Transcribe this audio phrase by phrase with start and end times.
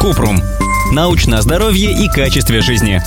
[0.00, 0.40] Купрум.
[0.92, 3.02] Научное здоровье и качестве жизни.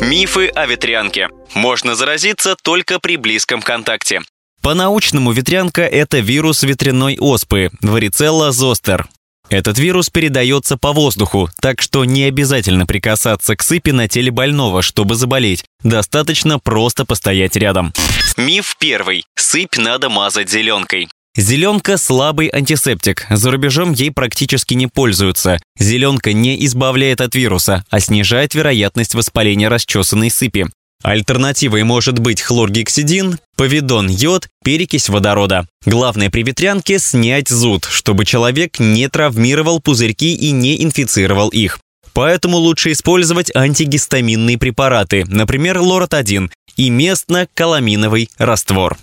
[0.00, 1.28] Мифы о ветрянке.
[1.54, 4.22] Можно заразиться только при близком контакте.
[4.62, 9.08] По-научному ветрянка– это вирус ветряной оспы, варицелла зостер.
[9.48, 14.80] Этот вирус передается по воздуху, так что не обязательно прикасаться к сыпи на теле больного,
[14.80, 15.64] чтобы заболеть.
[15.82, 17.92] Достаточно просто постоять рядом.
[18.36, 19.24] Миф первый.
[19.36, 21.08] Сыпь надо мазать зеленкой.
[21.40, 23.26] Зеленка– слабый антисептик.
[23.30, 25.58] За рубежом ей практически не пользуются.
[25.78, 30.66] Зеленка не избавляет от вируса, а снижает вероятность воспаления расчесанной сыпи.
[31.02, 35.66] Альтернативой может быть хлоргексидин, повидон йод, перекись водорода.
[35.86, 41.78] Главное при ветрянке– снять зуд, чтобы человек не травмировал пузырьки и не инфицировал их.
[42.12, 48.98] Поэтому лучше использовать антигистаминные препараты, например, лоротадин и местно-каламиновый раствор.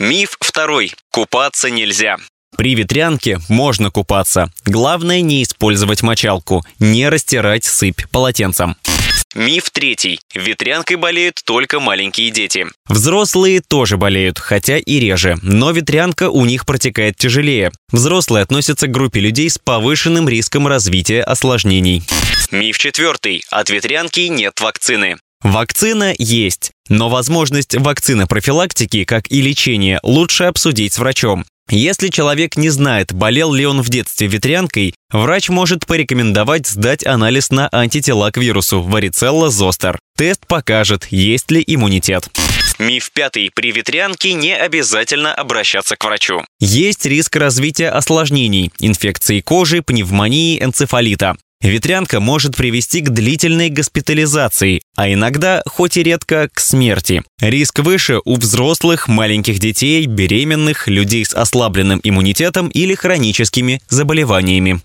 [0.00, 0.92] Миф второй.
[1.12, 2.16] Купаться нельзя.
[2.56, 4.50] При ветрянке можно купаться.
[4.64, 8.76] Главное не использовать мочалку, не растирать сыпь полотенцем.
[9.36, 10.18] Миф третий.
[10.34, 12.66] Ветрянкой болеют только маленькие дети.
[12.88, 17.70] Взрослые тоже болеют, хотя и реже, но ветрянка у них протекает тяжелее.
[17.92, 22.02] Взрослые относятся к группе людей с повышенным риском развития осложнений.
[22.50, 23.44] Миф четвертый.
[23.50, 25.18] От ветрянки нет вакцины.
[25.44, 31.44] Вакцина есть, но возможность вакцины профилактики, как и лечения, лучше обсудить с врачом.
[31.68, 37.50] Если человек не знает, болел ли он в детстве ветрянкой, врач может порекомендовать сдать анализ
[37.50, 39.98] на антитела к вирусу варицелла зостер.
[40.16, 42.30] Тест покажет, есть ли иммунитет.
[42.78, 43.50] Миф пятый.
[43.54, 46.42] При ветрянке не обязательно обращаться к врачу.
[46.58, 51.36] Есть риск развития осложнений– инфекции кожи, пневмонии, энцефалита.
[51.64, 57.22] Ветрянка может привести к длительной госпитализации, а иногда, хоть и редко, к смерти.
[57.40, 64.82] Риск выше у взрослых, маленьких детей, беременных, людей с ослабленным иммунитетом или хроническими заболеваниями.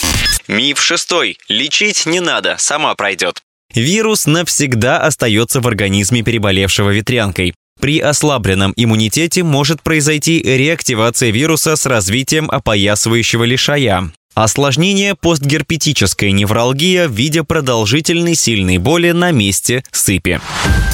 [0.47, 1.37] Миф шестой.
[1.49, 3.41] Лечить не надо, сама пройдет.
[3.75, 7.53] Вирус навсегда остается в организме переболевшего ветрянкой.
[7.81, 14.13] При ослабленном иммунитете может произойти реактивация вируса с развитием опоясывающего лишая.
[14.35, 20.39] Осложнение– постгерпетическая невралгия в виде продолжительной сильной боли на месте сыпи.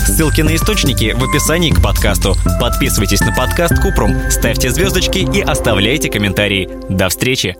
[0.07, 2.35] Ссылки на источники в описании к подкасту.
[2.59, 6.69] Подписывайтесь на подкаст Купрум, ставьте звездочки и оставляйте комментарии.
[6.89, 7.55] До встречи!